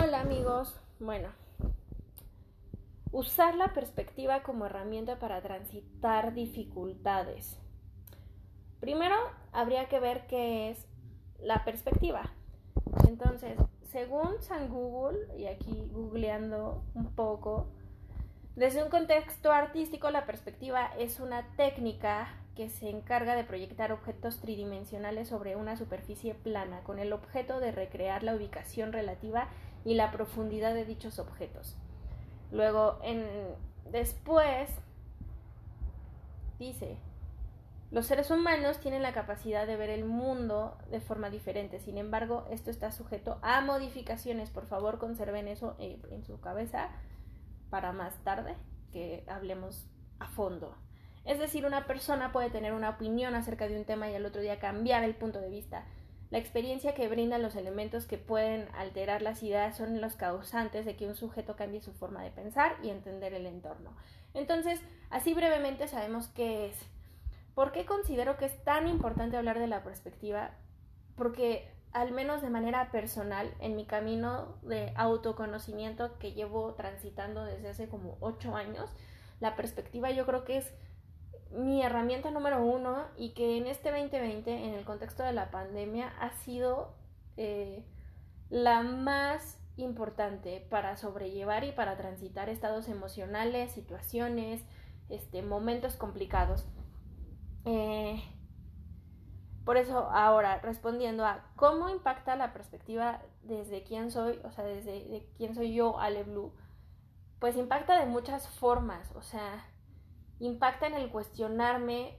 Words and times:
Hola 0.00 0.20
amigos, 0.20 0.76
bueno, 1.00 1.30
usar 3.10 3.56
la 3.56 3.74
perspectiva 3.74 4.44
como 4.44 4.66
herramienta 4.66 5.18
para 5.18 5.42
transitar 5.42 6.34
dificultades. 6.34 7.58
Primero 8.78 9.16
habría 9.50 9.88
que 9.88 9.98
ver 9.98 10.28
qué 10.28 10.70
es 10.70 10.86
la 11.40 11.64
perspectiva. 11.64 12.30
Entonces, 13.08 13.58
según 13.90 14.40
San 14.40 14.68
Google, 14.68 15.36
y 15.36 15.46
aquí 15.46 15.90
googleando 15.92 16.84
un 16.94 17.12
poco, 17.16 17.66
desde 18.54 18.84
un 18.84 18.90
contexto 18.90 19.50
artístico 19.50 20.12
la 20.12 20.26
perspectiva 20.26 20.92
es 20.96 21.18
una 21.18 21.42
técnica 21.56 22.28
que 22.54 22.70
se 22.70 22.88
encarga 22.88 23.34
de 23.36 23.44
proyectar 23.44 23.92
objetos 23.92 24.40
tridimensionales 24.40 25.28
sobre 25.28 25.56
una 25.56 25.76
superficie 25.76 26.34
plana 26.34 26.82
con 26.82 26.98
el 26.98 27.12
objeto 27.12 27.58
de 27.60 27.72
recrear 27.72 28.22
la 28.22 28.34
ubicación 28.34 28.92
relativa 28.92 29.48
y 29.88 29.94
la 29.94 30.10
profundidad 30.10 30.74
de 30.74 30.84
dichos 30.84 31.18
objetos. 31.18 31.74
Luego, 32.52 32.98
en, 33.02 33.24
después, 33.90 34.68
dice, 36.58 36.98
los 37.90 38.04
seres 38.04 38.30
humanos 38.30 38.80
tienen 38.80 39.02
la 39.02 39.14
capacidad 39.14 39.66
de 39.66 39.76
ver 39.76 39.88
el 39.88 40.04
mundo 40.04 40.76
de 40.90 41.00
forma 41.00 41.30
diferente, 41.30 41.80
sin 41.80 41.96
embargo, 41.96 42.46
esto 42.50 42.70
está 42.70 42.92
sujeto 42.92 43.38
a 43.40 43.62
modificaciones. 43.62 44.50
Por 44.50 44.66
favor, 44.66 44.98
conserven 44.98 45.48
eso 45.48 45.74
en 45.78 46.22
su 46.22 46.38
cabeza 46.40 46.90
para 47.70 47.92
más 47.92 48.14
tarde 48.24 48.56
que 48.92 49.24
hablemos 49.26 49.86
a 50.18 50.28
fondo. 50.28 50.76
Es 51.24 51.38
decir, 51.38 51.64
una 51.64 51.86
persona 51.86 52.30
puede 52.30 52.50
tener 52.50 52.74
una 52.74 52.90
opinión 52.90 53.34
acerca 53.34 53.66
de 53.68 53.78
un 53.78 53.86
tema 53.86 54.10
y 54.10 54.14
al 54.14 54.26
otro 54.26 54.42
día 54.42 54.58
cambiar 54.58 55.02
el 55.02 55.14
punto 55.14 55.40
de 55.40 55.48
vista. 55.48 55.86
La 56.30 56.38
experiencia 56.38 56.94
que 56.94 57.08
brindan 57.08 57.42
los 57.42 57.56
elementos 57.56 58.06
que 58.06 58.18
pueden 58.18 58.68
alterar 58.74 59.22
las 59.22 59.42
ideas 59.42 59.76
son 59.76 60.00
los 60.00 60.14
causantes 60.14 60.84
de 60.84 60.94
que 60.94 61.06
un 61.06 61.14
sujeto 61.14 61.56
cambie 61.56 61.80
su 61.80 61.92
forma 61.92 62.22
de 62.22 62.30
pensar 62.30 62.76
y 62.82 62.90
entender 62.90 63.32
el 63.32 63.46
entorno. 63.46 63.96
Entonces, 64.34 64.80
así 65.08 65.32
brevemente 65.32 65.88
sabemos 65.88 66.28
qué 66.28 66.66
es. 66.66 66.76
¿Por 67.54 67.72
qué 67.72 67.86
considero 67.86 68.36
que 68.36 68.44
es 68.44 68.62
tan 68.62 68.86
importante 68.88 69.36
hablar 69.36 69.58
de 69.58 69.66
la 69.66 69.82
perspectiva? 69.82 70.50
Porque 71.16 71.72
al 71.92 72.12
menos 72.12 72.42
de 72.42 72.50
manera 72.50 72.90
personal, 72.90 73.52
en 73.60 73.74
mi 73.74 73.86
camino 73.86 74.58
de 74.62 74.92
autoconocimiento 74.96 76.18
que 76.18 76.32
llevo 76.32 76.74
transitando 76.74 77.44
desde 77.44 77.70
hace 77.70 77.88
como 77.88 78.18
ocho 78.20 78.54
años, 78.54 78.90
la 79.40 79.56
perspectiva 79.56 80.10
yo 80.10 80.26
creo 80.26 80.44
que 80.44 80.58
es 80.58 80.72
mi 81.50 81.82
herramienta 81.82 82.30
número 82.30 82.62
uno 82.64 83.06
y 83.16 83.30
que 83.30 83.56
en 83.56 83.66
este 83.66 83.90
2020, 83.90 84.50
en 84.52 84.74
el 84.74 84.84
contexto 84.84 85.22
de 85.22 85.32
la 85.32 85.50
pandemia, 85.50 86.08
ha 86.20 86.30
sido 86.32 86.94
eh, 87.36 87.84
la 88.50 88.82
más 88.82 89.58
importante 89.76 90.66
para 90.70 90.96
sobrellevar 90.96 91.64
y 91.64 91.72
para 91.72 91.96
transitar 91.96 92.48
estados 92.48 92.88
emocionales, 92.88 93.72
situaciones, 93.72 94.62
este, 95.08 95.42
momentos 95.42 95.96
complicados. 95.96 96.66
Eh, 97.64 98.22
por 99.64 99.76
eso 99.76 100.08
ahora, 100.10 100.58
respondiendo 100.60 101.26
a 101.26 101.44
cómo 101.54 101.88
impacta 101.90 102.36
la 102.36 102.52
perspectiva 102.52 103.20
desde 103.42 103.82
quién 103.82 104.10
soy, 104.10 104.40
o 104.44 104.50
sea, 104.50 104.64
desde 104.64 105.28
quién 105.36 105.54
soy 105.54 105.74
yo, 105.74 106.00
Ale 106.00 106.24
Blue, 106.24 106.52
pues 107.38 107.56
impacta 107.56 108.00
de 108.00 108.06
muchas 108.06 108.48
formas, 108.48 109.12
o 109.14 109.22
sea, 109.22 109.64
impacta 110.40 110.86
en 110.86 110.94
el 110.94 111.10
cuestionarme 111.10 112.18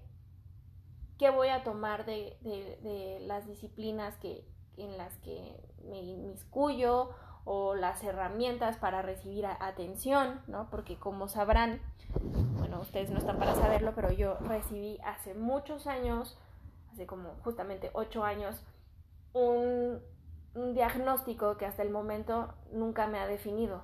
qué 1.17 1.30
voy 1.30 1.50
a 1.50 1.64
tomar 1.64 2.06
de, 2.06 2.38
de, 2.42 3.20
las 3.22 3.48
disciplinas 3.48 4.16
que, 4.17 4.45
en 4.78 4.98
las 4.98 5.17
que 5.17 5.61
me 5.84 6.02
inmiscuyo 6.02 7.11
o 7.45 7.76
las 7.76 8.03
herramientas 8.03 8.78
para 8.78 9.02
recibir 9.02 9.45
atención, 9.45 10.42
¿no? 10.48 10.70
Porque 10.70 10.98
como 10.98 11.28
sabrán, 11.28 11.81
bueno, 12.58 12.80
ustedes 12.80 13.10
no 13.10 13.17
están 13.17 13.39
para 13.39 13.55
saberlo, 13.55 13.93
pero 13.95 14.11
yo 14.11 14.36
recibí 14.36 14.99
hace 15.04 15.33
muchos 15.33 15.88
años, 15.88 16.38
hace 16.92 17.05
como 17.05 17.36
justamente 17.43 17.89
ocho 17.93 18.23
años, 18.23 18.64
un, 19.33 19.99
un 20.54 20.73
diagnóstico 20.73 21.58
que 21.58 21.66
hasta 21.66 21.82
el 21.82 21.89
momento 21.89 22.54
nunca 22.72 23.08
me 23.08 23.20
ha 23.20 23.27
definido, 23.27 23.83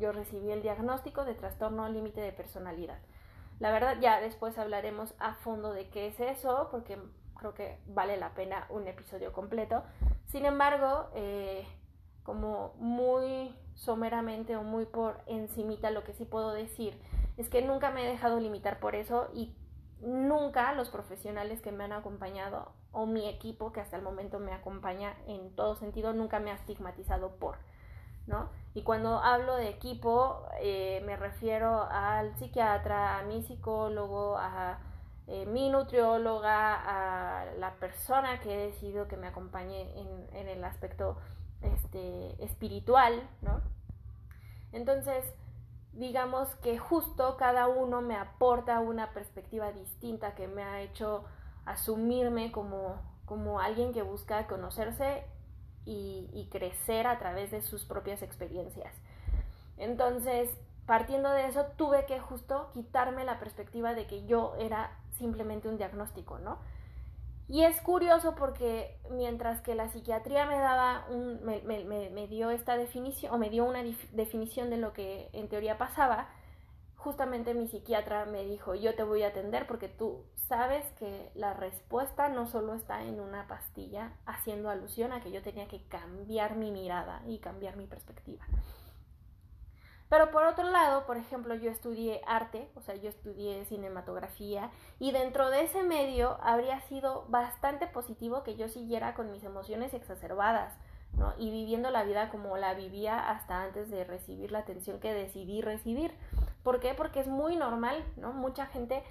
yo, 0.00 0.12
recibí 0.12 0.50
el 0.50 0.62
diagnóstico 0.62 1.24
de 1.24 1.34
trastorno 1.34 1.88
límite 1.88 2.20
de 2.20 2.32
personalidad. 2.32 2.98
La 3.58 3.70
verdad, 3.70 3.96
ya 4.00 4.20
después 4.20 4.58
hablaremos 4.58 5.14
a 5.18 5.34
fondo 5.34 5.72
de 5.72 5.88
qué 5.88 6.08
es 6.08 6.20
eso, 6.20 6.68
porque 6.70 6.98
creo 7.36 7.54
que 7.54 7.78
vale 7.86 8.16
la 8.16 8.34
pena 8.34 8.66
un 8.70 8.86
episodio 8.86 9.32
completo. 9.32 9.82
Sin 10.26 10.44
embargo, 10.44 11.08
eh, 11.14 11.66
como 12.22 12.74
muy 12.78 13.56
someramente 13.74 14.56
o 14.56 14.62
muy 14.62 14.84
por 14.84 15.22
encimita, 15.26 15.90
lo 15.90 16.04
que 16.04 16.12
sí 16.12 16.24
puedo 16.24 16.52
decir 16.52 17.00
es 17.36 17.48
que 17.48 17.62
nunca 17.62 17.90
me 17.90 18.04
he 18.04 18.10
dejado 18.10 18.40
limitar 18.40 18.80
por 18.80 18.94
eso 18.94 19.28
y 19.34 19.54
nunca 20.00 20.72
los 20.72 20.90
profesionales 20.90 21.60
que 21.60 21.72
me 21.72 21.84
han 21.84 21.92
acompañado 21.92 22.72
o 22.92 23.06
mi 23.06 23.28
equipo 23.28 23.72
que 23.72 23.80
hasta 23.80 23.96
el 23.96 24.02
momento 24.02 24.38
me 24.38 24.52
acompaña 24.52 25.16
en 25.26 25.54
todo 25.54 25.76
sentido 25.76 26.12
nunca 26.12 26.40
me 26.40 26.50
ha 26.50 26.54
estigmatizado 26.54 27.36
por. 27.36 27.56
¿No? 28.26 28.50
Y 28.74 28.82
cuando 28.82 29.20
hablo 29.20 29.56
de 29.56 29.68
equipo, 29.68 30.42
eh, 30.60 31.02
me 31.06 31.16
refiero 31.16 31.88
al 31.90 32.36
psiquiatra, 32.36 33.18
a 33.18 33.22
mi 33.22 33.42
psicólogo, 33.42 34.36
a 34.36 34.78
eh, 35.28 35.46
mi 35.46 35.70
nutrióloga, 35.70 36.74
a 36.74 37.46
la 37.56 37.74
persona 37.76 38.38
que 38.40 38.54
he 38.54 38.66
decidido 38.66 39.08
que 39.08 39.16
me 39.16 39.28
acompañe 39.28 39.90
en, 39.98 40.48
el 40.48 40.62
aspecto 40.62 41.16
este, 41.62 42.44
espiritual, 42.44 43.28
¿no? 43.40 43.62
Entonces, 44.72 45.24
digamos 45.92 46.54
que 46.56 46.78
justo 46.78 47.36
cada 47.38 47.68
uno 47.68 48.02
me 48.02 48.14
aporta 48.14 48.80
una 48.80 49.14
perspectiva 49.14 49.72
distinta 49.72 50.34
que 50.34 50.48
me 50.48 50.62
ha 50.62 50.82
hecho 50.82 51.24
asumirme 51.64 52.52
como, 52.52 53.00
como 53.24 53.58
alguien 53.58 53.92
que 53.92 54.02
busca 54.02 54.46
conocerse 54.46 55.24
y, 55.86 56.48
crecer 56.50 57.06
a 57.06 57.18
través 57.18 57.50
de 57.50 57.62
sus 57.62 57.84
propias 57.84 58.22
experiencias. 58.22 58.92
Entonces, 59.78 60.50
partiendo 60.86 61.30
de 61.30 61.46
eso, 61.46 61.66
tuve 61.76 62.06
que 62.06 62.18
justo 62.18 62.70
quitarme 62.74 63.24
la 63.24 63.38
perspectiva 63.38 63.94
de 63.94 64.06
que 64.06 64.26
yo 64.26 64.54
era 64.58 64.90
simplemente 65.18 65.68
un 65.68 65.78
diagnóstico, 65.78 66.38
¿no? 66.38 66.58
Y 67.48 67.62
es 67.62 67.80
curioso 67.80 68.34
porque 68.34 68.98
mientras 69.10 69.60
que 69.60 69.76
la 69.76 69.88
psiquiatría 69.88 70.46
me 70.46 70.58
daba 70.58 71.06
me 71.08 72.26
dio 72.28 72.50
esta 72.50 72.76
definición, 72.76 73.32
o 73.32 73.38
me 73.38 73.50
dio 73.50 73.64
una 73.64 73.82
definición 74.12 74.68
de 74.68 74.78
lo 74.78 74.92
que 74.92 75.30
en 75.32 75.48
teoría 75.48 75.78
pasaba, 75.78 76.28
justamente 77.06 77.54
mi 77.54 77.68
psiquiatra 77.68 78.24
me 78.24 78.44
dijo, 78.44 78.74
yo 78.74 78.96
te 78.96 79.04
voy 79.04 79.22
a 79.22 79.28
atender 79.28 79.68
porque 79.68 79.86
tú 79.86 80.24
sabes 80.48 80.84
que 80.98 81.30
la 81.36 81.54
respuesta 81.54 82.28
no 82.28 82.48
solo 82.48 82.74
está 82.74 83.04
en 83.04 83.20
una 83.20 83.46
pastilla, 83.46 84.10
haciendo 84.26 84.70
alusión 84.70 85.12
a 85.12 85.20
que 85.20 85.30
yo 85.30 85.40
tenía 85.40 85.68
que 85.68 85.84
cambiar 85.84 86.56
mi 86.56 86.72
mirada 86.72 87.22
y 87.28 87.38
cambiar 87.38 87.76
mi 87.76 87.86
perspectiva. 87.86 88.44
Pero 90.08 90.32
por 90.32 90.46
otro 90.46 90.68
lado, 90.68 91.06
por 91.06 91.16
ejemplo, 91.16 91.54
yo 91.54 91.70
estudié 91.70 92.22
arte, 92.26 92.68
o 92.74 92.80
sea, 92.80 92.96
yo 92.96 93.08
estudié 93.08 93.64
cinematografía 93.66 94.72
y 94.98 95.12
dentro 95.12 95.50
de 95.50 95.62
ese 95.62 95.84
medio 95.84 96.38
habría 96.42 96.80
sido 96.88 97.24
bastante 97.28 97.86
positivo 97.86 98.42
que 98.42 98.56
yo 98.56 98.68
siguiera 98.68 99.14
con 99.14 99.30
mis 99.30 99.44
emociones 99.44 99.94
exacerbadas, 99.94 100.74
¿no? 101.12 101.34
Y 101.38 101.52
viviendo 101.52 101.90
la 101.90 102.02
vida 102.02 102.30
como 102.30 102.56
la 102.56 102.74
vivía 102.74 103.30
hasta 103.30 103.62
antes 103.62 103.90
de 103.90 104.02
recibir 104.02 104.50
la 104.50 104.58
atención 104.58 104.98
que 104.98 105.14
decidí 105.14 105.62
recibir. 105.62 106.12
¿Por 106.66 106.80
qué? 106.80 106.94
Porque 106.94 107.20
es 107.20 107.28
muy 107.28 107.54
normal, 107.54 108.04
¿no? 108.16 108.32
Mucha 108.32 108.66
gente 108.66 109.04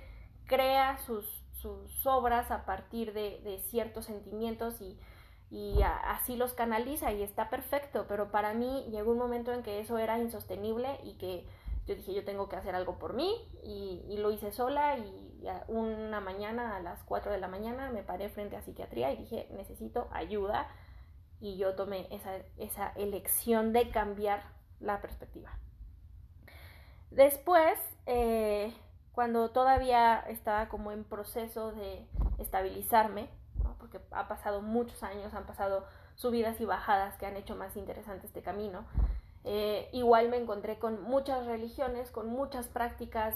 crea 0.45 0.97
sus, 0.97 1.25
sus 1.53 2.05
obras 2.05 2.51
a 2.51 2.65
partir 2.65 3.13
de, 3.13 3.63
ciertos 3.69 4.07
sentimientos 4.07 4.81
y, 4.81 4.99
así 6.03 6.35
los 6.35 6.51
canaliza 6.51 7.13
y 7.13 7.23
está 7.23 7.49
perfecto, 7.49 8.07
pero 8.09 8.29
para 8.29 8.53
mí 8.53 8.85
llegó 8.91 9.13
un 9.13 9.19
momento 9.19 9.53
en 9.53 9.63
que 9.63 9.79
eso 9.79 9.97
era 9.97 10.19
insostenible 10.19 10.99
y 11.05 11.13
que 11.13 11.47
yo 11.87 11.95
dije 11.95 12.13
yo 12.13 12.25
tengo 12.25 12.49
que 12.49 12.57
hacer 12.57 12.75
algo 12.75 12.99
por 12.99 13.13
mí 13.13 13.33
y, 13.63 14.17
lo 14.17 14.31
hice 14.31 14.51
sola 14.51 14.97
y 14.97 15.47
una 15.69 16.19
mañana 16.19 16.75
a 16.75 16.81
las 16.81 17.03
4 17.03 17.31
de 17.31 17.37
la 17.37 17.47
mañana 17.47 17.89
me 17.89 18.03
paré 18.03 18.27
frente 18.27 18.57
a 18.57 18.63
psiquiatría 18.63 19.13
y 19.13 19.15
dije 19.15 19.47
necesito 19.51 20.09
ayuda 20.11 20.67
y 21.39 21.55
yo 21.55 21.73
tomé 21.75 22.09
esa, 22.11 22.35
esa 22.57 22.89
elección 22.97 23.71
de 23.71 23.91
cambiar 23.91 24.43
la 24.81 24.99
perspectiva. 24.99 25.57
Después, 27.11 27.79
eh, 28.05 28.73
cuando 29.13 29.49
todavía 29.51 30.19
estaba 30.27 30.67
como 30.67 30.91
en 30.91 31.03
proceso 31.03 31.71
de 31.71 32.07
estabilizarme, 32.37 33.29
porque 33.79 33.99
ha 34.11 34.27
pasado 34.27 34.61
muchos 34.61 35.03
años, 35.03 35.33
han 35.33 35.45
pasado 35.45 35.85
subidas 36.15 36.59
y 36.59 36.65
bajadas 36.65 37.17
que 37.17 37.25
han 37.25 37.37
hecho 37.37 37.55
más 37.55 37.77
interesante 37.77 38.27
este 38.27 38.41
camino, 38.41 38.85
eh, 39.47 39.89
igual 39.91 40.29
me 40.29 40.37
encontré 40.37 40.79
con 40.79 41.03
muchas 41.03 41.45
religiones, 41.45 42.09
con 42.09 42.27
muchas 42.27 42.67
prácticas 42.67 43.35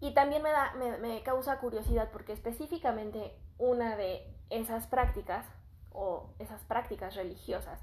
y 0.00 0.12
también 0.12 0.42
me, 0.42 1.22
causa 1.22 1.58
curiosidad 1.58 2.10
porque 2.10 2.32
específicamente 2.32 3.36
una 3.56 3.96
de 3.96 4.26
esas 4.48 4.88
prácticas 4.88 5.46
o 5.92 6.30
esas 6.40 6.64
prácticas 6.64 7.14
religiosas 7.14 7.78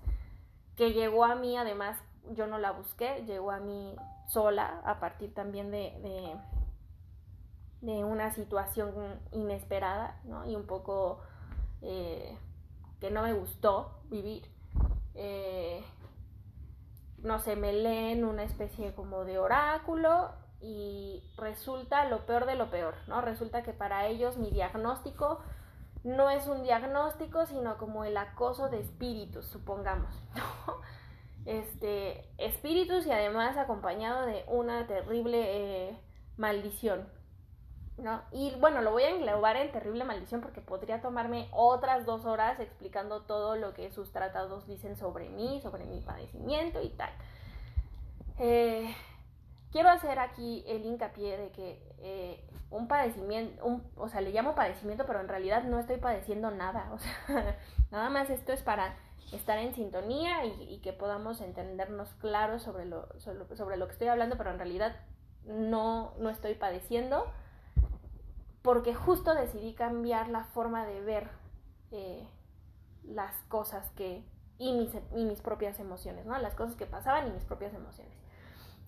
que 0.75 0.91
llegó 0.91 1.23
a 1.23 1.35
mí, 1.35 1.55
además 1.55 1.97
yo 2.33 2.47
no 2.47 2.57
la 2.57 2.71
busqué, 2.71 3.23
llegó 3.25 3.51
a 3.51 3.59
mí 3.59 3.95
sola 4.27 4.81
a 4.83 4.99
partir 4.99 5.33
también 5.33 5.71
de, 5.71 6.37
de, 7.81 8.03
una 8.03 8.31
situación 8.31 8.93
inesperada, 9.31 10.19
¿no? 10.25 10.45
Y 10.45 10.55
un 10.55 10.65
poco 10.65 11.21
eh, 11.81 12.37
que 12.99 13.11
no 13.11 13.21
me 13.23 13.33
gustó 13.33 14.01
vivir. 14.09 14.43
Eh, 15.15 15.83
no 17.19 17.39
sé, 17.39 17.55
me 17.55 17.73
leen 17.73 18.25
una 18.25 18.43
especie 18.43 18.93
como 18.93 19.25
de 19.25 19.39
oráculo 19.39 20.31
y 20.61 21.23
resulta 21.37 22.05
lo 22.05 22.25
peor 22.25 22.45
de 22.45 22.55
lo 22.55 22.69
peor, 22.69 22.95
¿no? 23.07 23.21
Resulta 23.21 23.63
que 23.63 23.73
para 23.73 24.07
ellos 24.07 24.37
mi 24.37 24.51
diagnóstico 24.51 25.39
no 26.03 26.29
es 26.29 26.47
un 26.47 26.63
diagnóstico, 26.63 27.45
sino 27.45 27.77
como 27.77 28.03
el 28.03 28.17
acoso 28.17 28.69
de 28.69 28.79
espíritus, 28.79 29.45
supongamos, 29.45 30.13
¿no? 30.35 30.81
Este, 31.47 32.25
espíritus 32.37 33.07
y 33.07 33.11
además 33.11 33.55
acompañado 33.55 34.25
de 34.25 34.43
una 34.47 34.85
terrible 34.85 35.87
eh, 35.87 35.97
maldición, 36.35 37.07
¿no? 37.97 38.21
Y 38.33 38.53
bueno, 38.59 38.81
lo 38.81 38.91
voy 38.91 39.03
a 39.03 39.11
englobar 39.11 39.55
en 39.55 39.71
terrible 39.71 40.03
maldición 40.03 40.41
porque 40.41 40.59
podría 40.59 41.01
tomarme 41.01 41.47
otras 41.53 42.05
dos 42.05 42.25
horas 42.25 42.59
explicando 42.59 43.21
todo 43.21 43.55
lo 43.55 43.73
que 43.73 43.89
sus 43.91 44.11
tratados 44.11 44.67
dicen 44.67 44.97
sobre 44.97 45.29
mí, 45.29 45.61
sobre 45.61 45.85
mi 45.85 46.01
padecimiento 46.01 46.81
y 46.81 46.89
tal. 46.89 47.11
Eh, 48.39 48.93
quiero 49.71 49.87
hacer 49.87 50.19
aquí 50.19 50.65
el 50.67 50.85
hincapié 50.85 51.37
de 51.37 51.51
que 51.51 51.81
eh, 51.99 52.43
un 52.71 52.89
padecimiento, 52.89 53.79
o 53.95 54.09
sea, 54.09 54.19
le 54.19 54.31
llamo 54.31 54.53
padecimiento, 54.53 55.05
pero 55.05 55.21
en 55.21 55.29
realidad 55.29 55.63
no 55.63 55.79
estoy 55.79 55.95
padeciendo 55.95 56.51
nada, 56.51 56.91
o 56.91 56.99
sea, 56.99 57.57
nada 57.91 58.09
más 58.09 58.29
esto 58.29 58.51
es 58.51 58.61
para 58.63 58.97
estar 59.31 59.57
en 59.59 59.73
sintonía 59.73 60.45
y, 60.45 60.79
que 60.79 60.93
podamos 60.93 61.41
entendernos 61.41 62.13
claros 62.15 62.63
sobre 62.63 62.85
lo, 62.85 63.07
sobre, 63.19 63.77
lo 63.77 63.87
que 63.87 63.93
estoy 63.93 64.07
hablando, 64.07 64.37
pero 64.37 64.51
en 64.51 64.57
realidad 64.57 64.95
no, 65.45 66.13
no 66.19 66.29
estoy 66.29 66.55
padeciendo, 66.55 67.25
porque 68.61 68.93
justo 68.93 69.33
decidí 69.33 69.73
cambiar 69.73 70.29
la 70.29 70.45
forma 70.45 70.85
de 70.85 71.01
ver 71.01 71.29
eh, 71.91 72.27
las 73.03 73.33
cosas 73.49 73.89
que, 73.91 74.23
y 74.57 74.73
mis, 74.73 74.91
mis 75.11 75.41
propias 75.41 75.79
emociones, 75.79 76.25
¿no? 76.25 76.37
Las 76.39 76.55
cosas 76.55 76.75
que 76.75 76.85
pasaban 76.85 77.27
y 77.27 77.31
mis 77.31 77.43
propias 77.43 77.73
emociones. 77.73 78.13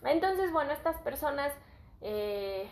Entonces, 0.03 0.51
bueno, 0.53 0.71
estas 0.71 0.97
personas 1.01 1.51
eh, 2.01 2.69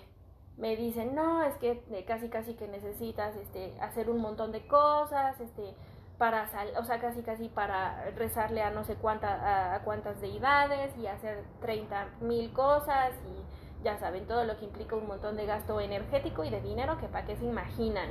me 0.58 0.76
dicen, 0.76 1.14
no, 1.14 1.44
es 1.44 1.56
que 1.58 2.06
casi 2.08 2.30
casi 2.30 2.56
que 2.56 2.68
necesitas 2.68 3.36
este, 3.36 3.80
hacer 3.82 4.10
un 4.10 4.20
montón 4.20 4.52
de 4.52 4.66
cosas, 4.68 5.40
este, 5.40 5.76
para 6.18 6.50
o 6.80 6.84
sea, 6.84 7.00
casi 7.00 7.22
casi 7.22 7.48
para 7.50 8.10
rezarle 8.16 8.64
a 8.64 8.72
no 8.72 8.84
sé 8.84 8.96
cuántas, 8.96 9.40
a, 9.42 9.82
cuántas 9.84 10.20
deidades 10.20 10.96
y 10.98 11.08
hacer 11.08 11.44
30 11.62 12.08
mil 12.22 12.52
cosas 12.54 13.14
y 13.26 13.84
ya 13.84 13.98
saben, 14.00 14.26
todo 14.26 14.44
lo 14.44 14.58
que 14.58 14.66
implica 14.66 14.96
un 14.96 15.08
montón 15.08 15.38
de 15.38 15.46
gasto 15.46 15.80
energético 15.80 16.44
y 16.44 16.50
de 16.50 16.62
dinero 16.62 16.98
que 16.98 17.08
para 17.08 17.26
qué 17.26 17.36
se 17.36 17.46
imaginan. 17.46 18.10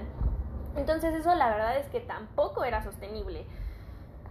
Entonces 0.76 1.14
eso 1.14 1.34
la 1.34 1.48
verdad 1.48 1.76
es 1.78 1.88
que 1.88 2.00
tampoco 2.00 2.64
era 2.64 2.84
sostenible. 2.84 3.46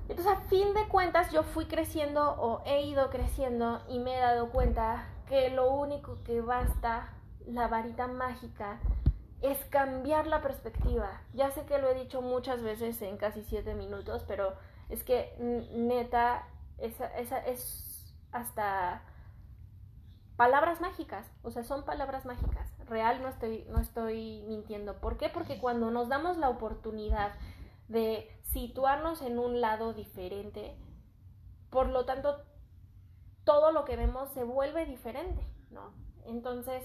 Entonces 0.07 0.33
a 0.33 0.39
fin 0.41 0.73
de 0.73 0.87
cuentas 0.87 1.31
yo 1.31 1.43
fui 1.43 1.65
creciendo 1.65 2.35
o 2.39 2.61
he 2.65 2.83
ido 2.83 3.09
creciendo 3.09 3.81
y 3.89 3.99
me 3.99 4.15
he 4.15 4.19
dado 4.19 4.49
cuenta 4.51 5.07
que 5.27 5.49
lo 5.49 5.71
único 5.71 6.17
que 6.23 6.41
basta 6.41 7.09
la 7.45 7.67
varita 7.67 8.07
mágica 8.07 8.79
es 9.41 9.57
cambiar 9.65 10.27
la 10.27 10.41
perspectiva. 10.41 11.21
Ya 11.33 11.51
sé 11.51 11.65
que 11.65 11.77
lo 11.77 11.89
he 11.89 11.93
dicho 11.93 12.21
muchas 12.21 12.63
veces 12.63 13.01
en 13.01 13.17
casi 13.17 13.43
siete 13.43 13.73
minutos, 13.75 14.23
pero 14.27 14.53
es 14.89 15.03
que 15.03 15.35
neta, 15.73 16.47
esa, 16.77 17.07
esa 17.17 17.39
es 17.39 18.13
hasta 18.31 19.03
palabras 20.35 20.81
mágicas, 20.81 21.25
o 21.43 21.51
sea, 21.51 21.63
son 21.63 21.85
palabras 21.85 22.25
mágicas. 22.25 22.69
Real 22.87 23.21
no 23.21 23.29
estoy, 23.29 23.65
no 23.69 23.79
estoy 23.79 24.43
mintiendo. 24.47 24.99
¿Por 24.99 25.17
qué? 25.17 25.29
Porque 25.29 25.59
cuando 25.59 25.91
nos 25.91 26.09
damos 26.09 26.37
la 26.37 26.49
oportunidad 26.49 27.33
de 27.87 28.29
situarnos 28.43 29.21
en 29.21 29.39
un 29.39 29.61
lado 29.61 29.93
diferente, 29.93 30.75
por 31.69 31.87
lo 31.87 32.05
tanto, 32.05 32.43
todo 33.43 33.71
lo 33.71 33.85
que 33.85 33.95
vemos 33.95 34.29
se 34.29 34.43
vuelve 34.43 34.85
diferente, 34.85 35.41
¿no? 35.71 35.93
Entonces, 36.25 36.83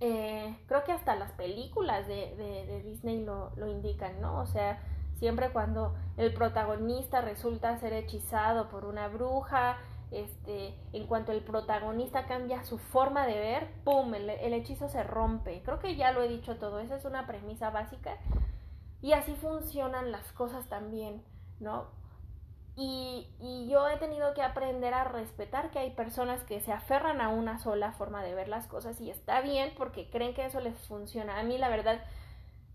eh, 0.00 0.56
creo 0.66 0.84
que 0.84 0.92
hasta 0.92 1.16
las 1.16 1.32
películas 1.32 2.06
de, 2.06 2.82
Disney 2.84 3.24
lo, 3.24 3.52
indican, 3.66 4.20
¿no? 4.20 4.40
O 4.40 4.46
sea, 4.46 4.82
siempre 5.18 5.50
cuando 5.50 5.94
el 6.16 6.32
protagonista 6.34 7.20
resulta 7.20 7.78
ser 7.78 7.92
hechizado 7.92 8.68
por 8.68 8.84
una 8.84 9.08
bruja, 9.08 9.78
este, 10.10 10.74
en 10.92 11.06
cuanto 11.06 11.32
el 11.32 11.42
protagonista 11.42 12.26
cambia 12.26 12.62
su 12.64 12.78
forma 12.78 13.26
de 13.26 13.38
ver, 13.38 13.68
¡pum! 13.84 14.14
El, 14.14 14.30
el, 14.30 14.52
hechizo 14.52 14.88
se 14.88 15.02
rompe. 15.02 15.62
Creo 15.64 15.78
que 15.78 15.96
ya 15.96 16.12
lo 16.12 16.22
he 16.22 16.28
dicho 16.28 16.56
todo, 16.56 16.80
esa 16.80 16.96
es 16.96 17.04
una 17.04 17.26
premisa 17.26 17.70
básica. 17.70 18.16
Y 19.00 19.12
así 19.12 19.34
funcionan 19.34 20.12
las 20.12 20.32
cosas 20.32 20.68
también, 20.68 21.22
¿no? 21.60 21.88
Y, 22.76 23.28
yo 23.68 23.88
he 23.88 23.96
tenido 23.96 24.34
que 24.34 24.42
aprender 24.42 24.94
a 24.94 25.04
respetar 25.04 25.70
que 25.70 25.78
hay 25.78 25.90
personas 25.90 26.42
que 26.44 26.60
se 26.60 26.72
aferran 26.72 27.20
a 27.20 27.28
una 27.28 27.58
sola 27.58 27.92
forma 27.92 28.22
de 28.22 28.34
ver 28.34 28.48
las 28.48 28.66
cosas 28.66 29.00
y 29.00 29.10
está 29.10 29.40
bien 29.40 29.72
porque 29.76 30.10
creen 30.10 30.34
que 30.34 30.44
eso 30.44 30.60
les 30.60 30.78
funciona. 30.86 31.38
A 31.38 31.42
mí 31.42 31.58
la 31.58 31.68
verdad 31.68 32.00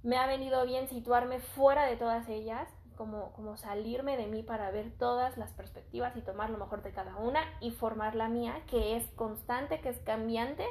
me 0.04 0.18
ha 0.18 0.28
venido 0.28 0.66
bien 0.66 0.88
situarme 0.90 1.40
fuera 1.40 1.86
de 1.86 1.96
todas 1.96 2.28
ellas, 2.28 2.68
como, 2.96 3.32
como 3.34 3.56
salirme 3.56 4.18
de 4.18 4.28
mí 4.28 4.44
para 4.44 4.72
ver 4.72 4.92
todas 4.98 5.38
las 5.38 5.54
perspectivas 5.54 6.16
y 6.18 6.22
tomar 6.22 6.50
lo 6.50 6.58
mejor 6.58 6.82
de 6.82 6.92
cada 6.92 7.16
una 7.16 7.42
y 7.62 7.72
formar 7.72 8.16
la 8.16 8.28
mía, 8.28 8.62
que 8.68 8.98
es 8.98 9.06
constante, 9.12 9.80
que 9.80 9.90
es 9.90 10.00
cambiante, 10.00 10.66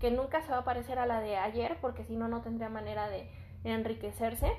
que 0.00 0.10
nunca 0.10 0.42
se 0.42 0.50
va 0.50 0.58
a 0.58 0.64
parecer 0.64 0.98
a 0.98 1.06
la 1.06 1.20
de 1.20 1.36
ayer 1.36 1.78
porque 1.80 2.04
si 2.04 2.16
no, 2.16 2.28
no 2.28 2.40
tendría 2.42 2.70
manera 2.70 3.08
de 3.08 3.30
enriquecerse 3.64 4.52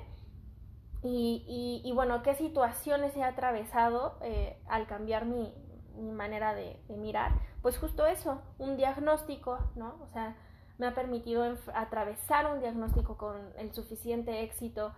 y, 1.02 1.90
bueno, 1.94 2.22
qué 2.22 2.34
situaciones 2.34 3.16
he 3.16 3.22
atravesado 3.22 4.18
eh, 4.22 4.58
al 4.68 4.86
cambiar 4.86 5.24
mi, 5.26 5.52
manera 5.96 6.54
de, 6.54 6.78
mirar. 6.88 7.32
Pues 7.62 7.78
justo 7.78 8.06
eso, 8.06 8.42
un 8.58 8.76
diagnóstico, 8.76 9.58
¿no? 9.76 9.96
O 10.02 10.08
sea, 10.12 10.36
me 10.78 10.86
ha 10.86 10.94
permitido 10.94 11.56
atravesar 11.74 12.52
un 12.52 12.60
diagnóstico 12.60 13.16
con 13.16 13.36
el 13.56 13.72
suficiente 13.72 14.42
éxito 14.42 14.92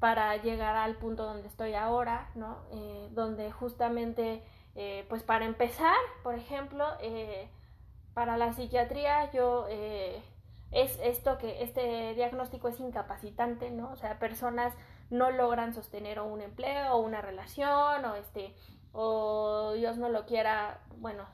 para 0.00 0.36
llegar 0.36 0.74
al 0.74 0.96
punto 0.96 1.24
donde 1.24 1.48
estoy 1.48 1.74
ahora, 1.74 2.30
¿no? 2.34 2.58
Eh, 2.72 3.08
donde 3.12 3.52
justamente, 3.52 4.42
eh, 4.74 5.04
pues 5.08 5.22
para 5.22 5.44
empezar, 5.44 5.96
por 6.22 6.34
ejemplo, 6.34 6.86
para 8.14 8.36
la 8.36 8.52
psiquiatría 8.52 9.30
yo 9.32 9.66
es 10.72 10.98
esto 11.02 11.36
que 11.36 11.62
este 11.62 12.14
diagnóstico 12.14 12.68
es 12.68 12.80
incapacitante, 12.80 13.70
¿no? 13.70 13.90
O 13.90 13.96
sea, 13.96 14.18
personas 14.18 14.72
no 15.12 15.30
logran 15.30 15.74
sostener 15.74 16.20
un 16.20 16.40
empleo 16.40 16.94
o 16.94 17.00
una 17.00 17.20
relación 17.20 18.04
o 18.04 18.14
este 18.16 18.54
o 18.92 19.72
Dios 19.76 19.98
no 19.98 20.08
lo 20.08 20.24
quiera, 20.24 20.80
bueno, 20.96 21.24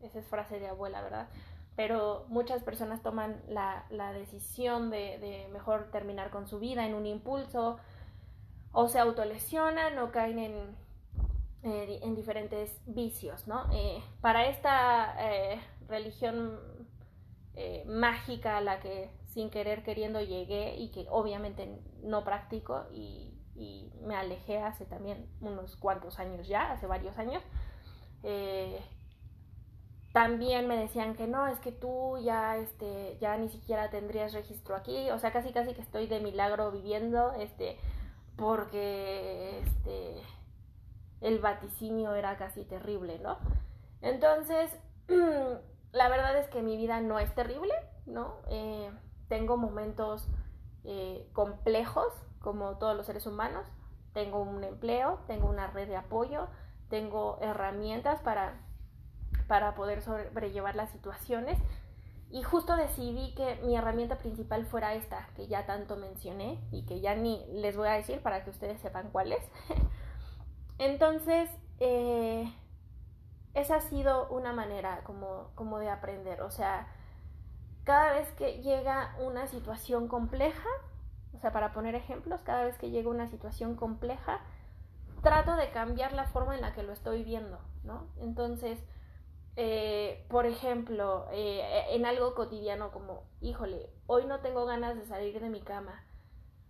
esa 0.00 0.18
es 0.18 0.26
frase 0.26 0.58
de 0.58 0.68
abuela, 0.68 1.02
¿verdad? 1.02 1.28
Pero 1.76 2.24
muchas 2.28 2.62
personas 2.62 3.02
toman 3.02 3.40
la, 3.48 3.84
decisión 4.14 4.90
de, 4.90 5.48
mejor 5.52 5.90
terminar 5.90 6.30
con 6.30 6.46
su 6.46 6.58
vida 6.58 6.86
en 6.86 6.94
un 6.94 7.06
impulso 7.06 7.78
o 8.72 8.88
se 8.88 8.98
autolesionan 8.98 9.98
o 9.98 10.10
caen 10.10 10.38
en, 10.38 10.76
eh, 11.62 12.00
en 12.02 12.14
diferentes 12.14 12.80
vicios, 12.86 13.46
¿no? 13.46 13.70
Eh, 13.72 14.02
para 14.22 14.46
esta 14.46 15.14
eh, 15.18 15.60
religión 15.86 16.60
mágica 17.86 18.56
a 18.56 18.60
la 18.62 18.80
que 18.80 19.10
sin 19.32 19.50
querer 19.50 19.82
queriendo 19.82 20.20
llegué 20.20 20.76
y 20.76 20.90
que 20.90 21.06
obviamente 21.10 21.80
no 22.02 22.24
practico 22.24 22.86
y, 22.92 23.28
me 24.02 24.16
alejé 24.16 24.58
hace 24.58 24.84
también 24.84 25.28
unos 25.40 25.76
cuantos 25.76 26.18
años 26.18 26.48
ya, 26.48 26.72
hace 26.72 26.88
varios 26.88 27.16
años. 27.18 27.40
Eh, 28.24 28.80
también 30.12 30.66
me 30.66 30.76
decían 30.76 31.14
que 31.14 31.28
no, 31.28 31.46
es 31.46 31.60
que 31.60 31.70
tú 31.70 32.18
ya, 32.18 32.56
este, 32.56 33.16
ya 33.20 33.36
ni 33.36 33.48
siquiera 33.48 33.88
tendrías 33.88 34.32
registro 34.32 34.74
aquí, 34.74 35.10
o 35.10 35.18
sea, 35.20 35.30
casi 35.32 35.52
casi 35.52 35.74
que 35.74 35.80
estoy 35.80 36.08
de 36.08 36.18
milagro 36.18 36.72
viviendo, 36.72 37.32
este, 37.34 37.78
porque, 38.36 39.60
este, 39.60 40.20
el 41.20 41.38
vaticinio 41.38 42.14
era 42.14 42.36
casi 42.36 42.64
terrible, 42.64 43.20
¿no? 43.20 43.38
Entonces, 44.00 44.76
la 45.92 46.08
verdad 46.08 46.36
es 46.36 46.48
que 46.48 46.62
mi 46.62 46.76
vida 46.76 47.00
no 47.00 47.20
es 47.20 47.32
terrible, 47.34 47.74
¿no? 48.06 48.34
Eh, 48.48 48.90
tengo 49.32 49.56
momentos 49.56 50.28
eh, 50.84 51.26
complejos, 51.32 52.12
como 52.40 52.76
todos 52.76 52.94
los 52.94 53.06
seres 53.06 53.26
humanos. 53.26 53.66
Tengo 54.12 54.42
un 54.42 54.62
empleo, 54.62 55.20
tengo 55.26 55.48
una 55.48 55.68
red 55.68 55.88
de 55.88 55.96
apoyo, 55.96 56.48
tengo 56.90 57.38
herramientas 57.40 58.20
para, 58.20 58.60
para 59.48 59.74
poder 59.74 60.02
sobrellevar 60.02 60.74
las 60.74 60.90
situaciones. 60.90 61.58
Y 62.30 62.42
justo 62.42 62.76
decidí 62.76 63.34
que 63.34 63.58
mi 63.64 63.74
herramienta 63.74 64.18
principal 64.18 64.66
fuera 64.66 64.92
esta, 64.92 65.26
que 65.34 65.46
ya 65.46 65.64
tanto 65.64 65.96
mencioné 65.96 66.62
y 66.70 66.84
que 66.84 67.00
ya 67.00 67.14
ni 67.14 67.42
les 67.54 67.74
voy 67.74 67.88
a 67.88 67.92
decir 67.92 68.20
para 68.20 68.44
que 68.44 68.50
ustedes 68.50 68.82
sepan 68.82 69.08
cuál 69.12 69.32
es. 69.32 69.50
Entonces, 70.76 71.48
eh, 71.80 72.52
esa 73.54 73.76
ha 73.76 73.80
sido 73.80 74.28
una 74.28 74.52
manera 74.52 75.00
como, 75.04 75.52
como 75.54 75.78
de 75.78 75.88
aprender. 75.88 76.42
O 76.42 76.50
sea, 76.50 76.86
cada 77.84 78.12
vez 78.12 78.30
que 78.32 78.62
llega 78.62 79.14
una 79.20 79.46
situación 79.46 80.08
compleja, 80.08 80.68
o 81.34 81.38
sea, 81.38 81.52
para 81.52 81.72
poner 81.72 81.94
ejemplos, 81.94 82.40
cada 82.42 82.64
vez 82.64 82.78
que 82.78 82.90
llega 82.90 83.10
una 83.10 83.28
situación 83.28 83.74
compleja, 83.74 84.40
trato 85.22 85.56
de 85.56 85.70
cambiar 85.70 86.12
la 86.12 86.26
forma 86.26 86.54
en 86.54 86.60
la 86.60 86.74
que 86.74 86.82
lo 86.82 86.92
estoy 86.92 87.24
viendo, 87.24 87.58
¿no? 87.84 88.06
Entonces, 88.20 88.78
eh, 89.56 90.24
por 90.28 90.46
ejemplo, 90.46 91.26
eh, 91.32 91.84
en 91.90 92.06
algo 92.06 92.34
cotidiano 92.34 92.90
como, 92.90 93.24
híjole, 93.40 93.90
hoy 94.06 94.26
no 94.26 94.40
tengo 94.40 94.64
ganas 94.64 94.96
de 94.96 95.04
salir 95.06 95.40
de 95.40 95.50
mi 95.50 95.60
cama. 95.60 96.04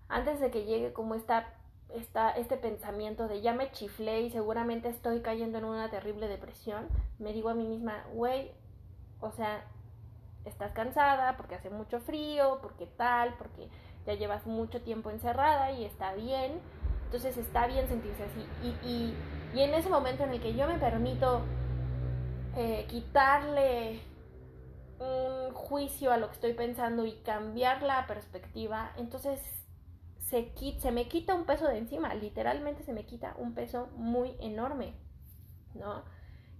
Antes 0.08 0.40
de 0.40 0.50
que 0.50 0.64
llegue 0.64 0.92
como 0.92 1.14
esta, 1.14 1.54
esta, 1.90 2.30
este 2.32 2.56
pensamiento 2.56 3.28
de 3.28 3.40
ya 3.40 3.52
me 3.54 3.70
chiflé 3.70 4.22
y 4.22 4.30
seguramente 4.30 4.88
estoy 4.88 5.20
cayendo 5.20 5.58
en 5.58 5.64
una 5.64 5.90
terrible 5.90 6.28
depresión, 6.28 6.88
me 7.18 7.32
digo 7.32 7.50
a 7.50 7.54
mí 7.54 7.66
misma, 7.66 8.04
güey, 8.12 8.52
o 9.20 9.30
sea, 9.30 9.64
estás 10.44 10.72
cansada 10.72 11.36
porque 11.36 11.54
hace 11.54 11.70
mucho 11.70 12.00
frío, 12.00 12.58
porque 12.62 12.86
tal, 12.86 13.34
porque 13.38 13.68
ya 14.06 14.14
llevas 14.14 14.46
mucho 14.46 14.82
tiempo 14.82 15.10
encerrada 15.10 15.72
y 15.72 15.84
está 15.84 16.14
bien. 16.14 16.60
Entonces 17.04 17.36
está 17.36 17.66
bien 17.66 17.86
sentirse 17.88 18.24
así. 18.24 18.46
Y, 18.62 18.88
y, 18.88 19.14
y 19.54 19.62
en 19.62 19.74
ese 19.74 19.88
momento 19.88 20.24
en 20.24 20.30
el 20.30 20.40
que 20.40 20.54
yo 20.54 20.66
me 20.66 20.78
permito 20.78 21.42
eh, 22.56 22.86
quitarle 22.88 24.00
un 24.98 25.52
juicio 25.52 26.12
a 26.12 26.16
lo 26.16 26.28
que 26.28 26.34
estoy 26.34 26.54
pensando 26.54 27.04
y 27.04 27.12
cambiar 27.22 27.82
la 27.82 28.06
perspectiva, 28.06 28.92
entonces 28.96 29.40
se, 30.18 30.52
se 30.78 30.92
me 30.92 31.08
quita 31.08 31.34
un 31.34 31.44
peso 31.44 31.66
de 31.66 31.78
encima, 31.78 32.14
literalmente 32.14 32.82
se 32.84 32.92
me 32.92 33.04
quita 33.04 33.34
un 33.36 33.54
peso 33.54 33.88
muy 33.96 34.36
enorme, 34.40 34.94
¿no? 35.74 36.04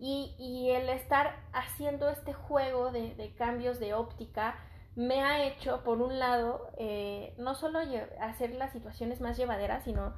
Y, 0.05 0.71
el 0.71 0.89
estar 0.89 1.37
haciendo 1.53 2.09
este 2.09 2.33
juego 2.33 2.91
de, 2.91 3.15
de, 3.15 3.33
cambios 3.35 3.79
de 3.79 3.95
óptica 3.95 4.57
me 4.97 5.23
ha 5.23 5.47
hecho, 5.47 5.85
por 5.85 6.03
un 6.03 6.19
lado, 6.19 6.73
eh, 6.77 7.35
no 7.39 7.55
solo 7.55 7.79
hacer 8.21 8.53
las 8.57 8.73
situaciones 8.73 9.21
más 9.21 9.37
llevaderas, 9.37 9.85
sino 9.85 10.13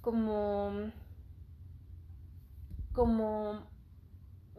como 0.00 0.90
como 2.92 3.62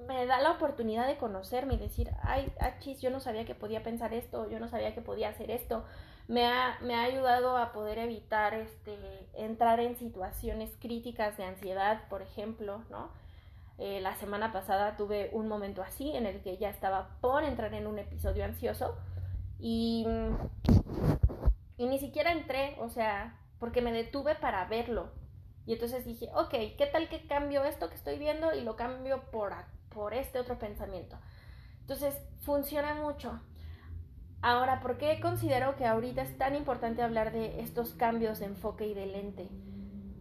me 0.07 0.25
da 0.25 0.39
la 0.41 0.51
oportunidad 0.51 1.07
de 1.07 1.17
conocerme 1.17 1.75
y 1.75 1.77
decir, 1.77 2.11
ay, 2.21 2.51
achis, 2.59 3.01
yo 3.01 3.09
no 3.09 3.19
sabía 3.19 3.45
que 3.45 3.55
podía 3.55 3.83
pensar 3.83 4.13
esto, 4.13 4.49
yo 4.49 4.59
no 4.59 4.69
sabía 4.69 4.93
que 4.93 5.01
podía 5.01 5.29
hacer 5.29 5.51
esto. 5.51 5.83
Me 6.27 6.45
ha, 6.47 6.77
me 6.81 6.95
ha 6.95 7.03
ayudado 7.03 7.57
a 7.57 7.73
poder 7.73 7.99
evitar 7.99 8.53
este, 8.53 9.27
entrar 9.33 9.81
en 9.81 9.97
situaciones 9.97 10.71
críticas 10.79 11.37
de 11.37 11.43
ansiedad, 11.43 12.07
por 12.09 12.21
ejemplo, 12.21 12.81
¿no? 12.89 13.11
Eh, 13.77 13.99
la 14.01 14.15
semana 14.15 14.51
pasada 14.51 14.95
tuve 14.97 15.29
un 15.33 15.47
momento 15.47 15.81
así 15.81 16.15
en 16.15 16.25
el 16.25 16.41
que 16.41 16.57
ya 16.57 16.69
estaba 16.69 17.17
por 17.21 17.43
entrar 17.43 17.73
en 17.73 17.87
un 17.87 17.97
episodio 17.99 18.45
ansioso 18.45 18.95
y, 19.59 20.05
y 21.77 21.87
ni 21.87 21.99
siquiera 21.99 22.31
entré, 22.31 22.75
o 22.79 22.89
sea, 22.89 23.39
porque 23.59 23.81
me 23.81 23.91
detuve 23.91 24.35
para 24.35 24.65
verlo. 24.65 25.11
Y 25.65 25.73
entonces 25.73 26.05
dije, 26.05 26.29
ok, 26.35 26.51
¿qué 26.77 26.89
tal 26.91 27.09
que 27.09 27.25
cambio 27.25 27.63
esto 27.63 27.89
que 27.89 27.95
estoy 27.95 28.19
viendo 28.19 28.53
y 28.53 28.61
lo 28.61 28.75
cambio 28.75 29.23
por, 29.31 29.53
por 29.93 30.13
este 30.13 30.39
otro 30.39 30.57
pensamiento. 30.57 31.17
Entonces, 31.81 32.15
funciona 32.41 32.95
mucho. 32.95 33.39
Ahora, 34.41 34.81
¿por 34.81 34.97
qué 34.97 35.19
considero 35.21 35.75
que 35.75 35.85
ahorita 35.85 36.21
es 36.21 36.37
tan 36.37 36.55
importante 36.55 37.01
hablar 37.01 37.31
de 37.31 37.61
estos 37.61 37.93
cambios 37.93 38.39
de 38.39 38.47
enfoque 38.47 38.87
y 38.87 38.93
de 38.93 39.05
lente? 39.05 39.47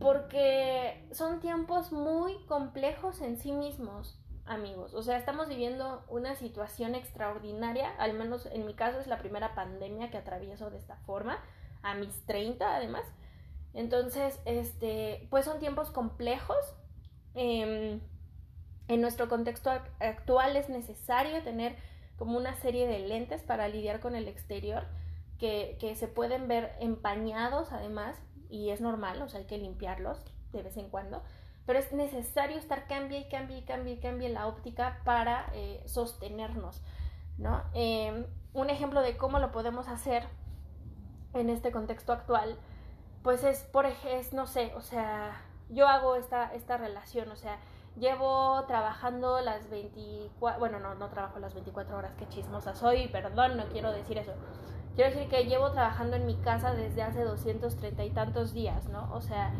Porque 0.03 1.09
son 1.13 1.41
tiempos 1.41 1.93
muy 1.93 2.37
complejos 2.47 3.21
en 3.21 3.39
sí 3.39 3.53
mismos, 3.53 4.19
amigos. 4.45 4.95
O 4.95 5.03
sea, 5.03 5.17
estamos 5.17 5.49
viviendo 5.49 6.05
una 6.09 6.35
situación 6.35 6.95
extraordinaria, 6.95 7.91
al 7.99 8.15
menos 8.15 8.47
en 8.47 8.67
mi 8.67 8.75
caso 8.75 8.99
es 8.99 9.07
la 9.07 9.19
primera 9.19 9.55
pandemia 9.55 10.11
que 10.11 10.19
atravieso 10.19 10.71
de 10.71 10.79
esta 10.79 10.97
forma, 10.97 11.39
a 11.83 11.95
mis 11.95 12.27
30 12.27 12.77
además. 12.77 13.05
Entonces, 13.75 14.39
este, 14.45 15.27
pues 15.31 15.45
son 15.45 15.59
tiempos 15.59 15.91
complejos. 15.91 16.59
Eh, 17.35 18.01
en 18.89 19.01
nuestro 19.01 19.29
contexto 19.29 19.71
actual 20.01 20.57
es 20.57 20.69
necesario 20.69 21.43
tener 21.43 21.77
como 22.17 22.37
una 22.37 22.55
serie 22.57 22.87
de 22.87 22.99
lentes 22.99 23.43
para 23.43 23.69
lidiar 23.69 24.01
con 24.01 24.15
el 24.15 24.29
exterior 24.29 24.85
que, 25.39 25.95
se 25.97 26.07
pueden 26.07 26.47
ver 26.47 26.73
empañados 26.79 27.73
además 27.73 28.17
y 28.53 28.71
es 28.71 28.81
normal, 28.81 29.21
o 29.23 29.29
sea, 29.29 29.41
hay 29.41 29.47
que 29.47 29.59
limpiarlos 29.59 30.23
de 30.53 30.63
vez 30.63 30.77
en 30.77 30.91
cuando, 30.91 31.23
pero 31.67 31.79
es 31.79 31.93
necesario 31.93 32.59
estar 32.59 32.87
cambie 32.87 33.21
y 33.21 33.29
cambie 33.29 33.59
y 33.59 33.63
cambie 33.63 33.95
y 33.95 33.99
cambie 33.99 34.29
la 34.29 34.47
óptica 34.47 35.01
para 35.05 35.51
eh, 35.55 35.83
sostenernos, 35.87 36.83
¿no? 37.39 37.63
Em, 37.73 38.27
un 38.53 38.71
ejemplo 38.71 39.01
de 39.01 39.17
cómo 39.17 39.39
lo 39.39 39.51
podemos 39.53 39.89
hacer 39.89 40.29
en 41.33 41.49
este 41.49 41.73
contexto 41.73 42.13
actual, 42.13 42.59
pues 43.23 43.43
es, 43.43 43.63
por 43.65 43.87
ejemplo, 43.87 44.29
no 44.33 44.47
sé, 44.47 44.73
o 44.77 44.83
sea, 44.83 45.41
yo 45.71 45.89
hago 45.89 46.17
esta, 46.17 46.53
esta 46.55 46.77
relación, 46.77 47.31
o 47.31 47.37
sea, 47.37 47.59
Llevo 47.99 48.65
trabajando 48.67 49.41
las 49.43 49.69
24, 49.69 50.59
bueno, 50.59 50.79
no, 50.79 50.95
no 50.95 51.11
trabajo 51.11 51.39
las 51.39 51.53
24 51.53 51.95
horas, 51.95 52.15
qué 52.19 52.27
chismosa 52.27 52.75
soy, 52.75 53.09
perdón, 53.09 53.59
no 53.59 53.67
quiero 53.67 53.93
decir 53.93 54.17
eso. 54.17 54.33
Quiero 54.95 55.11
decir 55.11 55.29
que 55.29 55.45
llevo 55.45 55.71
trabajando 55.71 56.17
en 56.17 56.27
mi 56.27 56.37
casa 56.37 56.75
desde 56.75 57.03
hace 57.03 57.25
230 57.25 58.05
y 58.05 58.11
tantos 58.11 58.53
días, 58.53 58.89
¿no? 58.89 59.11
O 59.15 59.23
sea, 59.23 59.53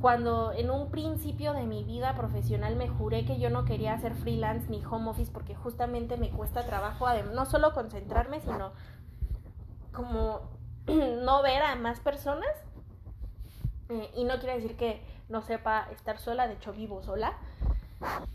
cuando 0.00 0.52
en 0.52 0.70
un 0.70 0.90
principio 0.90 1.52
de 1.52 1.64
mi 1.64 1.84
vida 1.84 2.14
profesional 2.16 2.74
me 2.76 2.88
juré 2.88 3.24
que 3.24 3.38
yo 3.38 3.50
no 3.50 3.64
quería 3.64 3.92
hacer 3.92 4.14
freelance 4.14 4.68
ni 4.68 4.82
home 4.84 5.10
office 5.10 5.30
porque 5.30 5.54
justamente 5.54 6.16
me 6.16 6.30
cuesta 6.30 6.64
trabajo, 6.64 7.06
no 7.32 7.46
solo 7.46 7.72
concentrarme, 7.72 8.40
sino 8.40 8.72
como 9.92 10.40
no 10.86 11.42
ver 11.42 11.62
a 11.62 11.76
más 11.76 12.00
personas. 12.00 12.50
Eh, 13.90 14.10
y 14.16 14.24
no 14.24 14.38
quiere 14.38 14.54
decir 14.54 14.76
que 14.76 15.02
no 15.28 15.42
sepa 15.42 15.88
estar 15.92 16.18
sola, 16.18 16.48
de 16.48 16.54
hecho 16.54 16.72
vivo 16.72 17.02
sola. 17.02 17.36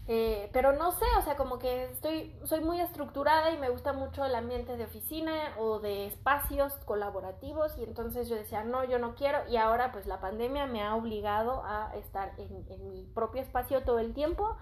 Eh, 0.10 0.50
pero 0.54 0.72
no 0.72 0.92
sé, 0.92 1.06
o 1.20 1.22
sea, 1.22 1.36
como 1.36 1.60
que 1.60 1.86
estoy, 1.86 2.34
soy 2.46 2.62
muy 2.62 2.80
estructurada 2.80 3.52
y 3.52 3.58
me 3.58 3.70
gusta 3.70 3.92
mucho 3.92 4.24
el 4.24 4.36
ambiente 4.36 4.78
de 4.78 4.86
oficina 4.86 5.54
o 5.58 5.80
de 5.80 6.06
espacios 6.06 6.74
colaborativos 6.86 7.78
y 7.78 7.84
entonces 7.84 8.30
yo 8.30 8.36
decía, 8.36 8.64
no, 8.64 8.86
yo 8.86 9.00
no 9.00 9.16
quiero 9.16 9.40
y 9.50 9.58
ahora 9.58 9.92
pues 9.92 10.08
la 10.08 10.22
pandemia 10.22 10.66
me 10.66 10.82
ha 10.82 10.96
obligado 10.96 11.64
a 11.66 11.94
estar 11.96 12.32
en, 12.38 12.88
mi 12.88 13.04
propio 13.14 13.42
espacio 13.42 13.84
todo 13.84 14.00
el 14.00 14.14
tiempo 14.14 14.56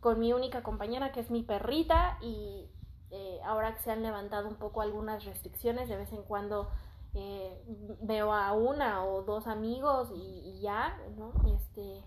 con 0.00 0.18
mi 0.18 0.32
única 0.32 0.62
compañera 0.62 1.12
que 1.12 1.20
es 1.20 1.30
mi 1.30 1.42
perrita 1.42 2.16
y 2.22 2.70
eh, 3.10 3.40
ahora 3.44 3.74
que 3.74 3.82
se 3.82 3.90
han 3.90 4.02
levantado 4.02 4.48
un 4.48 4.56
poco 4.56 4.80
algunas 4.80 5.26
restricciones, 5.26 5.90
de 5.90 5.96
vez 5.96 6.12
en 6.12 6.22
cuando 6.22 6.70
eh, 7.12 7.62
veo 8.00 8.32
a 8.32 8.52
una 8.52 9.04
o 9.04 9.22
dos 9.22 9.46
amigos 9.46 10.10
y, 10.14 10.40
y 10.44 10.60
ya, 10.60 10.96
¿no? 11.16 11.32
Este 11.54 12.02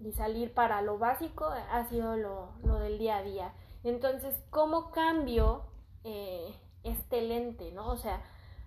y 0.00 0.12
salir 0.12 0.52
para 0.52 0.82
lo 0.82 0.98
básico 0.98 1.46
ha 1.46 1.84
sido 1.88 2.16
lo, 2.16 2.78
del 2.78 2.98
día 2.98 3.18
a 3.18 3.22
día. 3.22 3.52
Entonces, 3.84 4.34
¿cómo 4.50 4.90
cambio 4.90 5.64
eh, 6.04 6.54
este 6.84 7.22
lente, 7.22 7.72
no? 7.72 7.88
O 7.88 7.96
sea, 7.96 8.22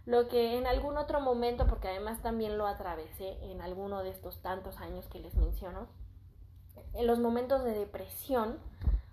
lo 0.06 0.28
que 0.28 0.58
en 0.58 0.66
algún 0.66 0.98
otro 0.98 1.22
momento, 1.22 1.68
porque 1.68 1.90
además 1.90 2.22
también 2.22 2.58
lo 2.58 2.68
atravesé 2.68 3.38
en 3.52 3.62
alguno 3.62 4.02
de 4.02 4.10
estos 4.10 4.42
tantos 4.42 4.80
años 4.80 5.08
que 5.08 5.20
les 5.20 5.36
menciono, 5.36 5.88
en 6.94 7.06
los 7.06 7.20
momentos 7.20 7.64
de 7.64 7.72
depresión, 7.72 8.58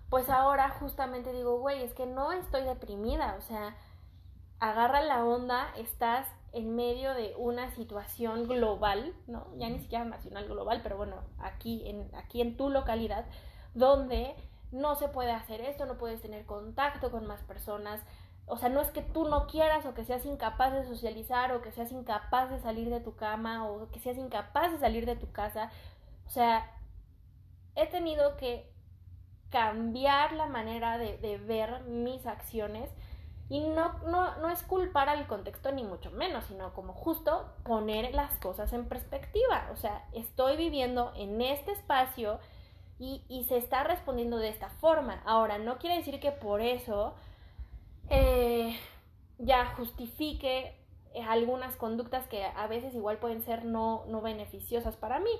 pues 0.09 0.29
ahora 0.29 0.69
justamente 0.69 1.33
digo, 1.33 1.59
güey, 1.59 1.83
es 1.83 1.93
que 1.93 2.05
no 2.05 2.31
estoy 2.31 2.63
deprimida, 2.63 3.35
o 3.37 3.41
sea, 3.41 3.75
agarra 4.59 5.01
la 5.01 5.23
onda, 5.25 5.67
estás 5.77 6.27
en 6.53 6.75
medio 6.75 7.13
de 7.13 7.33
una 7.37 7.69
situación 7.71 8.47
global, 8.47 9.13
¿no? 9.27 9.47
Ya 9.57 9.69
ni 9.69 9.79
siquiera 9.79 10.05
nacional 10.05 10.47
global, 10.47 10.81
pero 10.81 10.97
bueno, 10.97 11.17
aquí 11.39 11.87
en, 11.87 12.09
aquí 12.15 12.41
en 12.41 12.57
tu 12.57 12.69
localidad, 12.69 13.25
donde 13.73 14.35
no 14.71 14.95
se 14.95 15.07
puede 15.07 15.31
hacer 15.31 15.61
esto, 15.61 15.85
no 15.85 15.97
puedes 15.97 16.21
tener 16.21 16.45
contacto 16.45 17.11
con 17.11 17.25
más 17.25 17.41
personas. 17.43 18.01
O 18.45 18.57
sea, 18.57 18.69
no 18.69 18.81
es 18.81 18.91
que 18.91 19.01
tú 19.01 19.27
no 19.27 19.47
quieras 19.47 19.85
o 19.85 19.93
que 19.93 20.05
seas 20.05 20.25
incapaz 20.25 20.73
de 20.73 20.85
socializar 20.85 21.51
o 21.51 21.61
que 21.61 21.71
seas 21.71 21.91
incapaz 21.91 22.49
de 22.49 22.59
salir 22.59 22.89
de 22.89 23.01
tu 23.01 23.15
cama 23.15 23.67
o 23.67 23.89
que 23.89 23.99
seas 23.99 24.17
incapaz 24.17 24.71
de 24.71 24.79
salir 24.79 25.05
de 25.05 25.15
tu 25.15 25.31
casa. 25.31 25.69
O 26.25 26.29
sea, 26.29 26.71
he 27.75 27.87
tenido 27.87 28.37
que 28.37 28.71
cambiar 29.49 30.33
la 30.33 30.47
manera 30.47 30.97
de, 30.97 31.17
de 31.17 31.37
ver 31.37 31.81
mis 31.83 32.25
acciones 32.25 32.89
y 33.49 33.61
no, 33.61 33.93
no, 33.99 34.37
no 34.37 34.49
es 34.49 34.61
culpar 34.63 35.07
al 35.07 35.25
contexto 35.27 35.71
ni 35.71 35.83
mucho 35.83 36.11
menos, 36.11 36.45
sino 36.45 36.73
como 36.73 36.93
justo 36.93 37.49
poner 37.63 38.13
las 38.13 38.37
cosas 38.39 38.73
en 38.73 38.87
perspectiva. 38.87 39.69
O 39.71 39.77
sea, 39.77 40.05
estoy 40.13 40.57
viviendo 40.57 41.13
en 41.15 41.41
este 41.41 41.71
espacio 41.71 42.39
y, 42.99 43.23
y 43.29 43.45
se 43.45 43.57
está 43.57 43.83
respondiendo 43.83 44.37
de 44.37 44.49
esta 44.49 44.69
forma. 44.69 45.21
Ahora, 45.25 45.59
no 45.59 45.77
quiere 45.77 45.97
decir 45.97 46.19
que 46.19 46.31
por 46.31 46.61
eso 46.61 47.15
eh, 48.09 48.77
ya 49.37 49.65
justifique 49.75 50.75
algunas 51.27 51.75
conductas 51.75 52.27
que 52.27 52.43
a 52.43 52.67
veces 52.67 52.93
igual 52.93 53.17
pueden 53.17 53.41
ser 53.43 53.65
no, 53.65 54.03
no 54.07 54.21
beneficiosas 54.21 54.95
para 54.95 55.19
mí, 55.19 55.31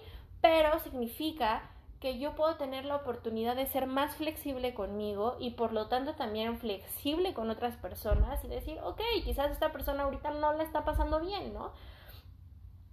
pero 0.42 0.80
significa 0.80 1.70
que 2.00 2.20
yo 2.20 2.36
puedo 2.36 2.56
tener 2.58 2.86
la 2.86 2.96
oportunidad 2.96 3.56
de 3.56 3.66
ser 3.66 3.88
más 3.88 4.16
flexible 4.16 4.74
conmigo 4.74 5.36
y 5.40 5.52
por 5.52 5.74
lo 5.74 5.88
tanto 5.88 6.14
también 6.14 6.60
flexible 6.60 7.34
con 7.34 7.50
otras 7.50 7.76
personas 7.78 8.44
y 8.44 8.48
decir, 8.48 8.80
ok, 8.84 9.02
quizás 9.24 9.52
esta 9.52 9.72
persona 9.72 10.04
ahorita 10.04 10.32
no 10.32 10.54
la 10.54 10.64
está 10.64 10.86
pasando 10.86 11.20
bien, 11.20 11.54
¿no? 11.54 11.72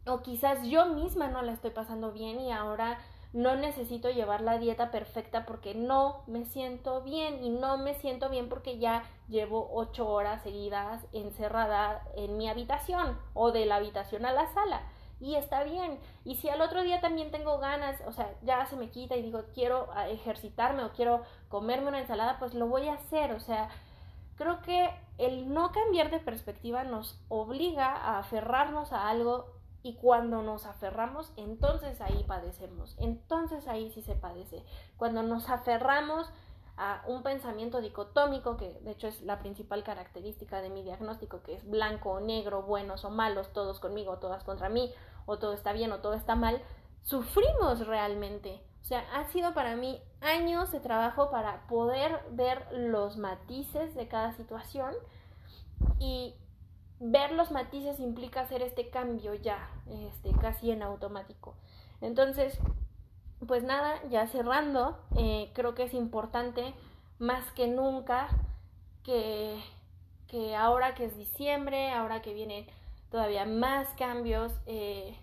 O 0.06 0.22
quizás 0.22 0.66
yo 0.66 0.86
misma 0.86 1.28
no 1.28 1.42
la 1.42 1.52
estoy 1.52 1.70
pasando 1.70 2.12
bien 2.12 2.40
y 2.40 2.50
ahora 2.50 2.98
no 3.34 3.56
necesito 3.56 4.10
llevar 4.10 4.40
la 4.40 4.58
dieta 4.58 4.90
perfecta 4.90 5.44
porque 5.44 5.74
no 5.74 6.22
me 6.26 6.44
siento 6.44 7.02
bien 7.02 7.42
y 7.42 7.50
no 7.50 7.76
me 7.76 7.94
siento 7.94 8.30
bien 8.30 8.48
porque 8.48 8.78
ya 8.78 9.02
llevo 9.28 9.70
ocho 9.74 10.08
horas 10.08 10.42
seguidas 10.42 11.04
encerrada 11.12 12.02
en 12.16 12.36
mi 12.36 12.48
habitación 12.48 13.18
o 13.34 13.50
de 13.50 13.66
la 13.66 13.76
habitación 13.76 14.24
a 14.24 14.32
la 14.32 14.46
sala 14.54 14.82
y 15.24 15.36
está 15.36 15.64
bien. 15.64 15.98
Y 16.26 16.36
si 16.36 16.50
al 16.50 16.60
otro 16.60 16.82
día 16.82 17.00
también 17.00 17.30
tengo 17.30 17.58
ganas, 17.58 17.98
o 18.06 18.12
sea, 18.12 18.34
ya 18.42 18.66
se 18.66 18.76
me 18.76 18.90
quita 18.90 19.16
y 19.16 19.22
digo, 19.22 19.42
quiero 19.54 19.88
ah, 19.94 20.06
ejercitarme 20.10 20.84
o 20.84 20.92
quiero 20.92 21.22
comerme 21.48 21.88
una 21.88 22.00
ensalada, 22.00 22.38
pues 22.38 22.52
lo 22.52 22.66
voy 22.66 22.88
a 22.88 22.94
hacer. 22.94 23.32
O 23.32 23.40
sea, 23.40 23.70
creo 24.36 24.60
que 24.60 24.90
el 25.16 25.50
no 25.54 25.72
cambiar 25.72 26.10
de 26.10 26.18
perspectiva 26.18 26.84
nos 26.84 27.18
obliga 27.28 27.86
a 27.86 28.18
aferrarnos 28.18 28.92
a 28.92 29.08
algo 29.08 29.46
y 29.82 29.94
cuando 29.94 30.42
nos 30.42 30.66
aferramos, 30.66 31.32
entonces 31.36 32.02
ahí 32.02 32.24
padecemos, 32.26 32.94
entonces 32.98 33.66
ahí 33.66 33.90
sí 33.92 34.02
se 34.02 34.14
padece. 34.14 34.62
Cuando 34.98 35.22
nos 35.22 35.48
aferramos 35.48 36.30
a 36.76 37.04
un 37.06 37.22
pensamiento 37.22 37.80
dicotómico, 37.80 38.56
que 38.56 38.80
de 38.80 38.92
hecho 38.92 39.06
es 39.06 39.22
la 39.22 39.38
principal 39.38 39.84
característica 39.84 40.60
de 40.60 40.70
mi 40.70 40.82
diagnóstico, 40.82 41.42
que 41.42 41.54
es 41.54 41.68
blanco 41.68 42.10
o 42.10 42.20
negro, 42.20 42.62
buenos 42.62 43.04
o 43.04 43.10
malos, 43.10 43.52
todos 43.52 43.78
conmigo, 43.80 44.18
todas 44.18 44.42
contra 44.44 44.68
mí, 44.68 44.92
o 45.26 45.38
todo 45.38 45.52
está 45.52 45.72
bien 45.72 45.92
o 45.92 46.00
todo 46.00 46.14
está 46.14 46.34
mal, 46.34 46.60
sufrimos 47.02 47.86
realmente. 47.86 48.60
O 48.82 48.84
sea, 48.84 49.04
ha 49.14 49.24
sido 49.24 49.54
para 49.54 49.76
mí 49.76 50.02
años 50.20 50.72
de 50.72 50.80
trabajo 50.80 51.30
para 51.30 51.66
poder 51.68 52.20
ver 52.32 52.66
los 52.72 53.16
matices 53.16 53.94
de 53.94 54.08
cada 54.08 54.32
situación 54.32 54.94
y 55.98 56.34
ver 57.00 57.32
los 57.32 57.50
matices 57.50 58.00
implica 58.00 58.40
hacer 58.40 58.62
este 58.62 58.90
cambio 58.90 59.34
ya, 59.34 59.70
este, 59.86 60.32
casi 60.32 60.70
en 60.70 60.82
automático. 60.82 61.54
Entonces, 62.00 62.58
pues 63.46 63.62
nada, 63.62 64.00
ya 64.10 64.26
cerrando, 64.26 64.98
eh, 65.16 65.50
creo 65.54 65.74
que 65.74 65.84
es 65.84 65.94
importante 65.94 66.74
más 67.18 67.50
que 67.52 67.68
nunca 67.68 68.28
que, 69.02 69.60
que, 70.28 70.56
ahora 70.56 70.94
que 70.94 71.04
es 71.04 71.16
diciembre, 71.16 71.90
ahora 71.90 72.22
que 72.22 72.34
vienen 72.34 72.66
todavía 73.10 73.44
más 73.44 73.88
cambios, 73.96 74.52
eh, 74.66 75.16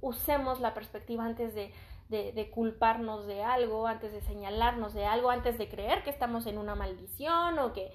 usemos 0.00 0.60
la 0.60 0.74
perspectiva 0.74 1.24
antes 1.24 1.54
de, 1.54 1.72
de, 2.08 2.50
culparnos 2.50 3.26
de 3.26 3.42
algo, 3.42 3.86
antes 3.86 4.12
de 4.12 4.20
señalarnos 4.20 4.94
de 4.94 5.06
algo, 5.06 5.30
antes 5.30 5.58
de 5.58 5.68
creer 5.68 6.02
que 6.02 6.10
estamos 6.10 6.46
en 6.46 6.58
una 6.58 6.74
maldición 6.74 7.58
o 7.58 7.72
que, 7.72 7.92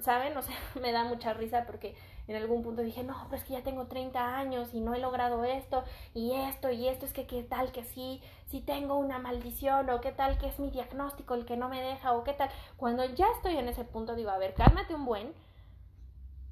¿saben? 0.00 0.36
O 0.36 0.42
sea, 0.42 0.56
me 0.80 0.92
da 0.92 1.04
mucha 1.04 1.32
risa 1.32 1.64
porque 1.66 1.94
en 2.32 2.42
algún 2.42 2.62
punto 2.62 2.82
dije, 2.82 3.04
no, 3.04 3.16
pero 3.28 3.36
es 3.36 3.44
que 3.44 3.54
ya 3.54 3.62
tengo 3.62 3.86
30 3.86 4.36
años 4.36 4.74
y 4.74 4.80
no 4.80 4.94
he 4.94 4.98
logrado 4.98 5.44
esto 5.44 5.84
y 6.14 6.32
esto 6.32 6.70
y 6.70 6.88
esto, 6.88 7.06
es 7.06 7.12
que 7.12 7.26
qué 7.26 7.42
tal 7.42 7.72
que 7.72 7.84
sí, 7.84 8.20
sí 8.46 8.60
tengo 8.60 8.96
una 8.96 9.18
maldición 9.18 9.88
o 9.90 10.00
qué 10.00 10.12
tal 10.12 10.38
que 10.38 10.48
es 10.48 10.58
mi 10.58 10.70
diagnóstico 10.70 11.34
el 11.34 11.44
que 11.44 11.56
no 11.56 11.68
me 11.68 11.80
deja 11.80 12.12
o 12.12 12.24
qué 12.24 12.32
tal. 12.32 12.50
Cuando 12.76 13.04
ya 13.04 13.26
estoy 13.36 13.56
en 13.56 13.68
ese 13.68 13.84
punto 13.84 14.14
digo, 14.14 14.30
a 14.30 14.38
ver, 14.38 14.54
cálmate 14.54 14.94
un 14.94 15.04
buen, 15.04 15.32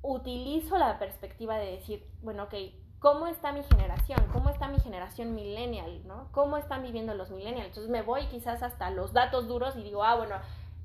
utilizo 0.03 0.79
la 0.79 0.99
perspectiva 0.99 1.59
de 1.59 1.73
decir, 1.73 2.07
bueno, 2.23 2.45
ok, 2.45 2.55
¿cómo 2.99 3.27
está 3.27 3.53
mi 3.53 3.63
generación? 3.63 4.21
¿Cómo 4.33 4.51
está 4.51 4.69
mi 4.69 4.79
generación 4.79 5.35
millennial? 5.35 6.07
¿no? 6.07 6.29
¿Cómo 6.33 6.57
están 6.57 6.83
viviendo 6.83 7.15
los 7.15 7.31
millennials? 7.31 7.69
Entonces 7.69 7.91
me 7.91 8.03
voy 8.03 8.27
quizás 8.27 8.63
hasta 8.63 8.91
los 8.91 9.13
datos 9.13 9.49
duros 9.49 9.77
y 9.77 9.83
digo, 9.83 10.05
ah, 10.05 10.17
bueno, 10.17 10.37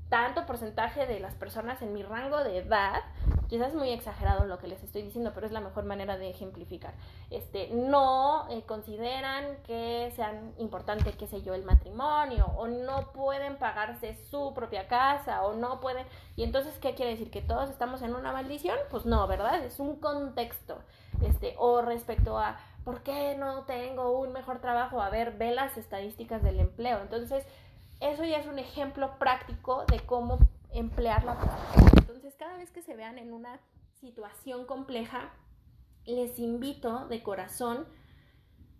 tanto 0.10 0.46
porcentaje 0.46 1.08
de 1.08 1.20
las 1.20 1.36
personas 1.36 1.82
en 1.82 1.94
mi 1.94 2.04
rango 2.04 2.44
de 2.44 2.60
edad, 2.60 3.02
quizás 3.48 3.70
es 3.70 3.76
muy 3.76 3.92
exagerado 3.92 4.46
lo 4.46 4.60
que 4.60 4.68
les 4.68 4.84
estoy 4.84 5.02
diciendo, 5.02 5.32
pero 5.34 5.46
es 5.46 5.52
la 5.52 5.62
mejor 5.62 5.86
manera 5.86 6.18
de 6.18 6.30
ejemplificar. 6.30 6.94
Este, 7.30 7.70
no 7.70 8.48
eh, 8.50 8.64
consideran 8.64 9.58
que 9.64 10.12
sean 10.16 10.54
importante, 10.58 11.14
qué 11.14 11.28
sé 11.28 11.42
yo, 11.42 11.54
el 11.54 11.64
matrimonio, 11.64 12.46
o 12.58 12.68
no 12.68 13.12
pueden 13.14 13.58
pagarse 13.58 14.16
su 14.30 14.54
propia 14.54 14.88
casa, 14.88 15.44
o 15.44 15.54
no 15.54 15.80
pueden. 15.80 16.06
Y 16.36 16.44
entonces, 16.44 16.78
¿qué 16.80 16.96
quiere 16.96 17.12
decir? 17.12 17.32
¿Que 17.32 17.42
todos 17.42 17.70
estamos 17.70 18.02
en 18.02 18.16
una 18.16 18.32
maldición? 18.32 18.78
Pues 18.90 19.06
no, 19.06 19.28
¿verdad? 19.28 19.64
Es 19.64 19.80
un 19.80 19.98
contexto. 19.98 20.80
Este, 21.22 21.56
o 21.58 21.82
respecto 21.82 22.38
a 22.38 22.58
¿por 22.86 23.02
qué 23.02 23.36
no 23.36 23.64
tengo 23.64 24.18
un 24.20 24.32
mejor 24.32 24.60
trabajo? 24.60 25.02
A 25.02 25.10
ver, 25.10 25.36
ve 25.38 25.52
las 25.52 25.76
estadísticas 25.76 26.42
del 26.44 26.60
empleo. 26.60 27.02
Entonces, 27.02 27.46
eso 28.00 28.24
ya 28.24 28.38
es 28.38 28.46
un 28.46 28.60
ejemplo 28.60 29.18
práctico 29.18 29.86
de 29.88 30.00
cómo 30.02 30.38
emplear 30.78 31.24
la 31.24 31.38
perspectiva. 31.38 31.92
Entonces, 31.98 32.36
cada 32.36 32.58
vez 32.58 32.72
que 32.72 32.82
se 32.82 32.96
vean 32.96 33.18
en 33.18 33.34
una 33.34 33.60
situación 34.00 34.66
compleja, 34.66 35.34
les 36.06 36.38
invito 36.40 37.08
de 37.08 37.24
corazón 37.24 37.86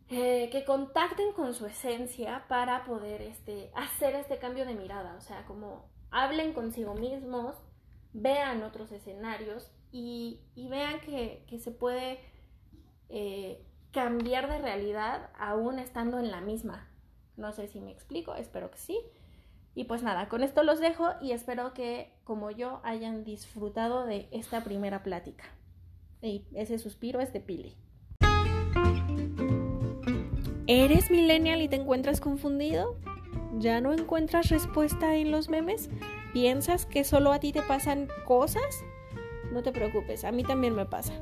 eh, 0.10 0.50
que 0.52 0.66
contacten 0.66 1.34
con 1.34 1.54
su 1.56 1.66
esencia 1.66 2.46
para 2.48 2.84
poder 2.84 3.22
este, 3.24 3.72
hacer 3.74 4.16
este 4.16 4.38
cambio 4.38 4.66
de 4.66 4.76
mirada. 4.76 5.16
O 5.18 5.22
sea, 5.22 5.46
como 5.46 5.90
hablen 6.12 6.54
consigo 6.54 6.94
mismos, 6.94 7.56
vean 8.14 8.62
otros 8.64 8.92
escenarios 8.92 9.72
y, 9.92 10.42
vean 10.56 11.00
que, 11.02 11.44
se 11.60 11.72
puede 11.72 12.20
eh, 13.10 13.66
cambiar 13.92 14.50
de 14.50 14.60
realidad 14.60 15.30
aún 15.38 15.80
estando 15.80 16.20
en 16.20 16.30
la 16.30 16.42
misma. 16.42 16.88
No 17.36 17.52
sé 17.52 17.68
si 17.68 17.80
me 17.80 17.92
explico, 17.92 18.36
espero 18.36 18.72
que 18.72 18.78
sí. 18.78 19.00
Y 19.76 19.84
pues 19.84 20.04
nada, 20.04 20.30
con 20.30 20.42
esto 20.42 20.64
los 20.64 20.80
dejo 20.80 21.10
y 21.22 21.34
espero 21.34 21.74
que 21.74 22.14
como 22.24 22.50
yo 22.50 22.80
hayan 22.84 23.26
disfrutado 23.26 24.06
de 24.06 24.30
esta 24.32 24.64
primera 24.64 25.04
plática. 25.04 25.44
Y 26.22 26.46
ese 26.54 26.80
suspiro 26.80 27.20
es 27.20 27.34
de 27.34 27.42
Pili. 27.42 27.76
¿Eres 30.66 31.12
millennial 31.12 31.62
y 31.62 31.68
te 31.68 31.76
encuentras 31.76 32.22
confundido? 32.22 32.96
¿Ya 33.60 33.82
no 33.82 33.94
encuentras 33.94 34.50
respuesta 34.50 35.16
en 35.16 35.30
los 35.30 35.50
memes? 35.50 35.90
¿Piensas 36.34 36.86
que 36.86 37.04
solo 37.04 37.34
a 37.34 37.40
ti 37.40 37.52
te 37.52 37.62
pasan 37.62 38.08
cosas? 38.26 38.84
No 39.52 39.62
te 39.62 39.74
preocupes, 39.74 40.24
a 40.24 40.32
mí 40.32 40.44
también 40.44 40.74
me 40.74 40.86
pasa. 40.86 41.14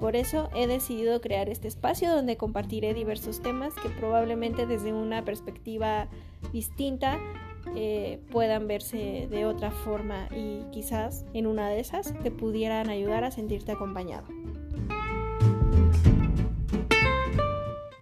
Por 0.00 0.16
eso 0.16 0.48
he 0.54 0.66
decidido 0.66 1.20
crear 1.20 1.48
este 1.48 1.68
espacio 1.68 2.10
donde 2.10 2.36
compartiré 2.36 2.94
diversos 2.94 3.42
temas 3.42 3.74
que 3.74 3.88
probablemente 3.88 4.66
desde 4.66 4.92
una 4.92 5.24
perspectiva 5.24 6.08
distinta 6.52 7.18
eh, 7.76 8.20
puedan 8.30 8.66
verse 8.66 9.28
de 9.30 9.46
otra 9.46 9.70
forma 9.70 10.28
y 10.34 10.64
quizás 10.72 11.24
en 11.34 11.46
una 11.46 11.68
de 11.68 11.80
esas 11.80 12.12
te 12.22 12.30
pudieran 12.30 12.90
ayudar 12.90 13.24
a 13.24 13.30
sentirte 13.30 13.72
acompañado. 13.72 14.26